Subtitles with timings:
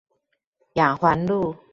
[0.73, 1.55] 雅環路